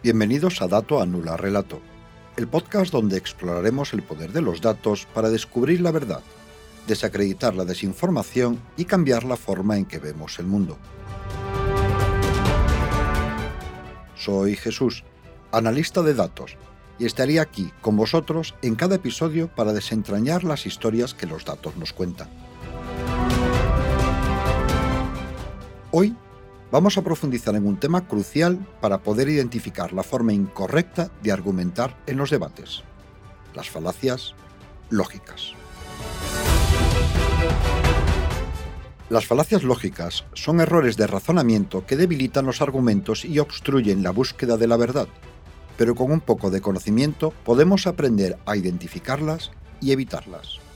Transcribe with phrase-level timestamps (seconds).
[0.00, 1.80] Bienvenidos a Dato Anula Relato,
[2.36, 6.22] el podcast donde exploraremos el poder de los datos para descubrir la verdad,
[6.86, 10.78] desacreditar la desinformación y cambiar la forma en que vemos el mundo.
[14.14, 15.02] Soy Jesús,
[15.50, 16.56] analista de datos,
[16.98, 21.76] y estaré aquí con vosotros en cada episodio para desentrañar las historias que los datos
[21.76, 22.28] nos cuentan.
[25.90, 26.14] Hoy
[26.70, 31.96] vamos a profundizar en un tema crucial para poder identificar la forma incorrecta de argumentar
[32.06, 32.82] en los debates,
[33.54, 34.34] las falacias
[34.90, 35.52] lógicas.
[39.10, 44.58] Las falacias lógicas son errores de razonamiento que debilitan los argumentos y obstruyen la búsqueda
[44.58, 45.08] de la verdad,
[45.78, 50.67] pero con un poco de conocimiento podemos aprender a identificarlas y evitarlas.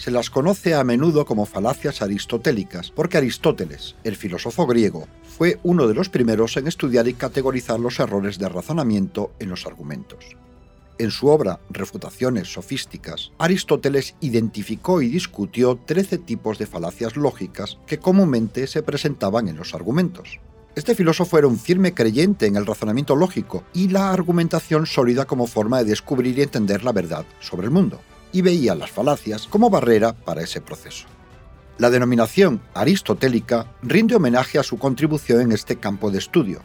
[0.00, 5.06] Se las conoce a menudo como falacias aristotélicas, porque Aristóteles, el filósofo griego,
[5.36, 9.66] fue uno de los primeros en estudiar y categorizar los errores de razonamiento en los
[9.66, 10.24] argumentos.
[10.96, 17.98] En su obra Refutaciones sofísticas, Aristóteles identificó y discutió 13 tipos de falacias lógicas que
[17.98, 20.40] comúnmente se presentaban en los argumentos.
[20.76, 25.46] Este filósofo era un firme creyente en el razonamiento lógico y la argumentación sólida como
[25.46, 28.00] forma de descubrir y entender la verdad sobre el mundo
[28.32, 31.06] y veía las falacias como barrera para ese proceso.
[31.78, 36.60] La denominación aristotélica rinde homenaje a su contribución en este campo de estudio.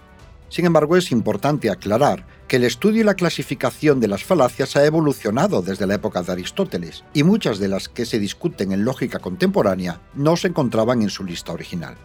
[0.49, 4.85] Sin embargo, es importante aclarar que el estudio y la clasificación de las falacias ha
[4.85, 9.19] evolucionado desde la época de Aristóteles, y muchas de las que se discuten en lógica
[9.19, 11.95] contemporánea no se encontraban en su lista original.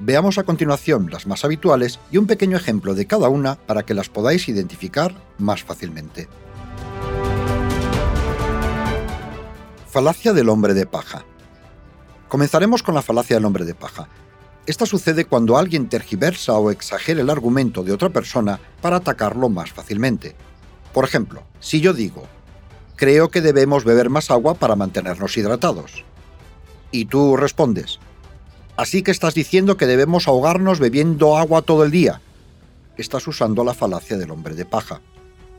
[0.00, 3.94] Veamos a continuación las más habituales y un pequeño ejemplo de cada una para que
[3.94, 6.28] las podáis identificar más fácilmente.
[9.98, 11.24] Falacia del hombre de paja.
[12.28, 14.08] Comenzaremos con la falacia del hombre de paja.
[14.64, 19.72] Esta sucede cuando alguien tergiversa o exagera el argumento de otra persona para atacarlo más
[19.72, 20.36] fácilmente.
[20.94, 22.28] Por ejemplo, si yo digo,
[22.94, 26.04] creo que debemos beber más agua para mantenernos hidratados.
[26.92, 27.98] Y tú respondes,
[28.76, 32.20] así que estás diciendo que debemos ahogarnos bebiendo agua todo el día.
[32.96, 35.00] Estás usando la falacia del hombre de paja.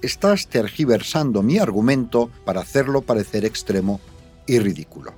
[0.01, 3.99] Estás tergiversando mi argumento para hacerlo parecer extremo
[4.49, 5.13] y ridículo.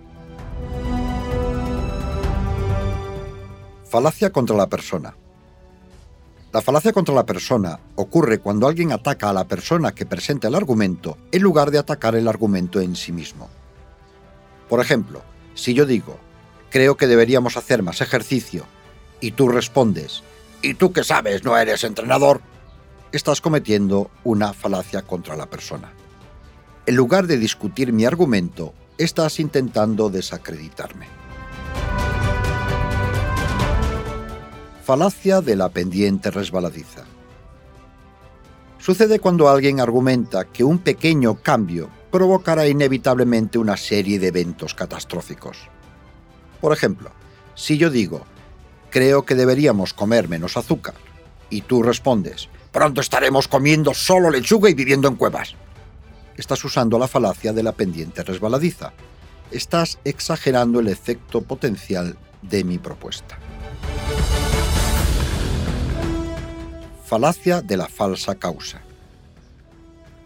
[3.90, 5.16] Falacia contra la persona.
[6.52, 10.56] La falacia contra la persona ocurre cuando alguien ataca a la persona que presenta el
[10.56, 13.50] argumento en lugar de atacar el argumento en sí mismo.
[14.68, 15.22] Por ejemplo,
[15.56, 16.18] si yo digo,
[16.70, 18.66] creo que deberíamos hacer más ejercicio,
[19.22, 20.24] y tú respondes,
[20.62, 21.46] ¿y tú qué sabes?
[21.46, 22.42] ¿No eres entrenador?
[23.14, 25.94] Estás cometiendo una falacia contra la persona.
[26.86, 28.74] En lugar de discutir mi argumento,
[29.04, 31.08] estás intentando desacreditarme.
[34.84, 37.04] Falacia de la pendiente resbaladiza.
[38.80, 45.70] Sucede cuando alguien argumenta que un pequeño cambio provocará inevitablemente una serie de eventos catastróficos.
[46.60, 47.12] Por ejemplo,
[47.56, 48.26] si yo digo,
[48.90, 50.96] creo que deberíamos comer menos azúcar,
[51.50, 55.56] y tú respondes, pronto estaremos comiendo solo lechuga y viviendo en cuevas
[56.42, 58.94] estás usando la falacia de la pendiente resbaladiza.
[59.52, 63.38] Estás exagerando el efecto potencial de mi propuesta.
[67.06, 68.82] Falacia de la falsa causa.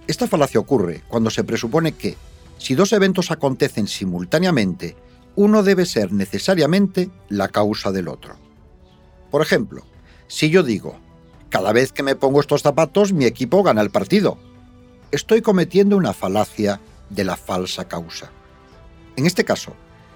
[0.08, 2.16] Esta falacia ocurre cuando se presupone que,
[2.60, 4.96] si dos eventos acontecen simultáneamente,
[5.36, 8.38] uno debe ser necesariamente la causa del otro.
[9.32, 9.84] Por ejemplo,
[10.28, 10.98] si yo digo,
[11.50, 14.38] cada vez que me pongo estos zapatos mi equipo gana el partido,
[15.12, 16.80] estoy cometiendo una falacia
[17.10, 18.32] de la falsa causa.
[19.16, 19.74] En este caso,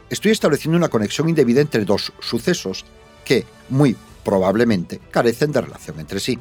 [0.09, 2.85] estoy estableciendo una conexión indebida entre dos sucesos
[3.23, 6.37] que, muy probablemente, carecen de relación entre sí.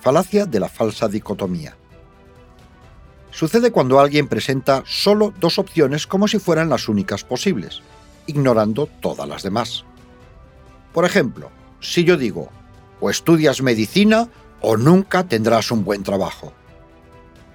[0.00, 1.76] Falacia de la falsa dicotomía.
[3.30, 7.82] Sucede cuando alguien presenta solo dos opciones como si fueran las únicas posibles,
[8.26, 9.84] ignorando todas las demás.
[10.92, 11.50] Por ejemplo,
[11.80, 12.50] si yo digo,
[13.00, 14.28] o estudias medicina
[14.60, 16.52] o nunca tendrás un buen trabajo.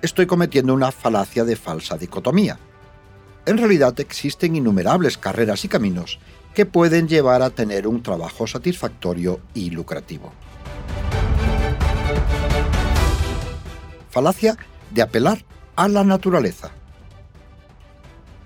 [0.01, 2.59] Estoy cometiendo una falacia de falsa dicotomía.
[3.45, 6.19] En realidad existen innumerables carreras y caminos
[6.53, 10.31] que pueden llevar a tener un trabajo satisfactorio y lucrativo.
[14.09, 14.57] Falacia
[14.91, 15.43] de apelar
[15.75, 16.71] a la naturaleza.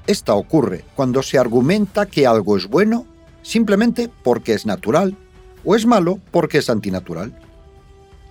[0.07, 3.05] Esta ocurre cuando se argumenta que algo es bueno
[3.43, 5.15] simplemente porque es natural
[5.63, 7.37] o es malo porque es antinatural.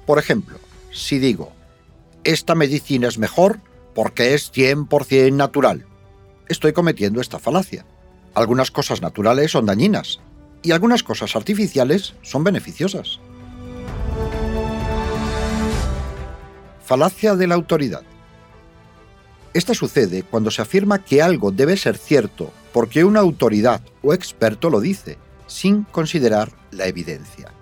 [0.06, 0.58] Por ejemplo,
[0.92, 1.52] si digo,
[2.24, 3.60] esta medicina es mejor
[3.94, 5.86] porque es 100% natural,
[6.48, 7.84] estoy cometiendo esta falacia.
[8.34, 10.20] Algunas cosas naturales son dañinas
[10.62, 13.20] y algunas cosas artificiales son beneficiosas.
[16.84, 18.02] Falacia de la autoridad.
[19.52, 24.70] Esta sucede cuando se afirma que algo debe ser cierto porque una autoridad o experto
[24.70, 27.52] lo dice, sin considerar la evidencia.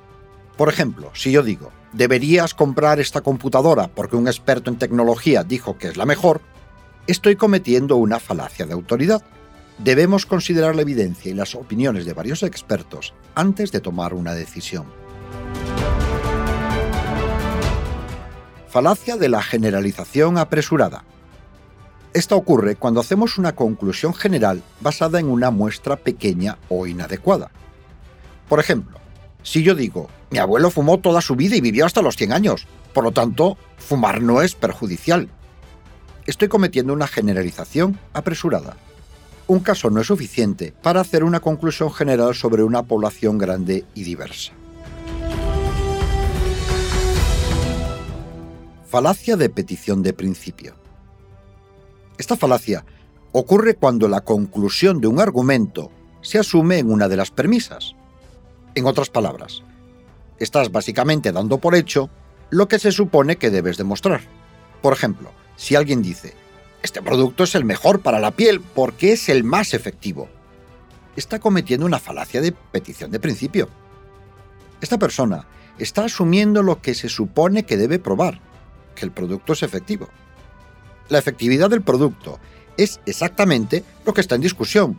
[0.56, 5.76] Por ejemplo, si yo digo, deberías comprar esta computadora porque un experto en tecnología dijo
[5.76, 6.40] que es la mejor,
[7.06, 9.22] estoy cometiendo una falacia de autoridad.
[9.78, 14.86] Debemos considerar la evidencia y las opiniones de varios expertos antes de tomar una decisión.
[18.68, 21.04] Falacia de la generalización apresurada.
[22.14, 27.50] Esta ocurre cuando hacemos una conclusión general basada en una muestra pequeña o inadecuada.
[28.48, 28.98] Por ejemplo,
[29.42, 32.66] si yo digo, mi abuelo fumó toda su vida y vivió hasta los 100 años,
[32.92, 35.28] por lo tanto, fumar no es perjudicial.
[36.26, 38.76] Estoy cometiendo una generalización apresurada.
[39.46, 44.02] Un caso no es suficiente para hacer una conclusión general sobre una población grande y
[44.02, 44.52] diversa.
[48.88, 50.74] Falacia de petición de principio.
[52.18, 52.84] Esta falacia
[53.32, 55.90] ocurre cuando la conclusión de un argumento
[56.22, 57.95] se asume en una de las premisas.
[58.76, 59.64] En otras palabras,
[60.38, 62.08] estás básicamente dando por hecho
[62.50, 64.20] lo que se supone que debes demostrar.
[64.82, 66.34] Por ejemplo, si alguien dice,
[66.84, 70.28] este producto es el mejor para la piel porque es el más efectivo,
[71.16, 73.68] está cometiendo una falacia de petición de principio.
[74.80, 78.40] Esta persona está asumiendo lo que se supone que debe probar,
[78.94, 80.08] que el producto es efectivo
[81.08, 82.38] la efectividad del producto
[82.76, 84.98] es exactamente lo que está en discusión,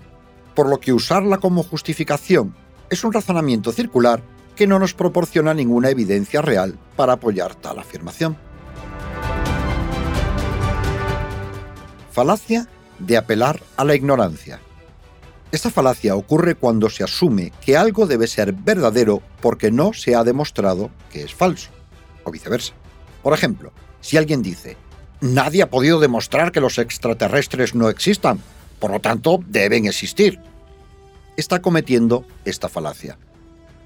[0.55, 2.55] por lo que usarla como justificación
[2.89, 4.21] es un razonamiento circular
[4.55, 8.37] que no nos proporciona ninguna evidencia real para apoyar tal afirmación.
[12.11, 12.67] Falacia
[12.99, 14.59] de apelar a la ignorancia.
[15.51, 20.23] Esta falacia ocurre cuando se asume que algo debe ser verdadero porque no se ha
[20.23, 21.69] demostrado que es falso,
[22.23, 22.73] o viceversa.
[23.21, 24.75] Por ejemplo, si alguien dice,
[25.21, 28.41] nadie ha podido demostrar que los extraterrestres no existan,
[28.79, 30.39] por lo tanto deben existir.
[31.37, 33.19] Está cometiendo esta falacia.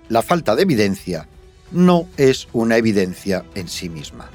[0.07, 1.27] La falta de evidencia
[1.71, 4.29] no es una evidencia en sí misma.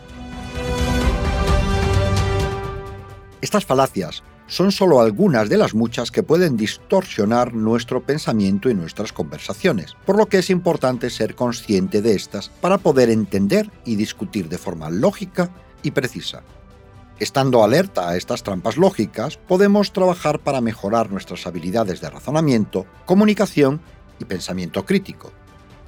[3.41, 9.15] Estas falacias son solo algunas de las muchas que pueden distorsionar nuestro pensamiento y nuestras
[9.15, 14.51] conversaciones, por lo que es importante ser consciente de estas para poder entender y discutir
[14.51, 15.51] de forma lógica
[15.83, 16.43] y precisa.
[17.19, 23.81] Estando alerta a estas trampas lógicas, podemos trabajar para mejorar nuestras habilidades de razonamiento, comunicación
[24.19, 25.33] y pensamiento crítico,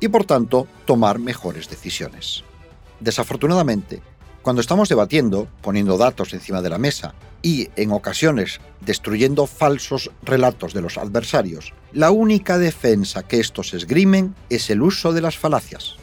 [0.01, 2.45] y por tanto tomar mejores decisiones.
[3.01, 4.01] Desafortunadamente,
[4.41, 10.73] cuando estamos debatiendo, poniendo datos encima de la mesa y, en ocasiones, destruyendo falsos relatos
[10.73, 15.97] de los adversarios, la única defensa que estos esgrimen es el uso de las falacias.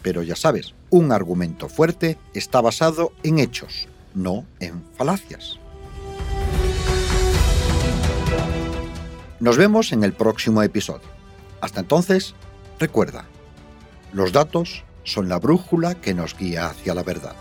[0.00, 5.58] Pero ya sabes, un argumento fuerte está basado en hechos, no en falacias.
[9.40, 11.08] Nos vemos en el próximo episodio.
[11.60, 12.34] Hasta entonces,
[12.78, 13.24] recuerda,
[14.12, 17.34] los datos son la brújula que nos guía hacia la verdad.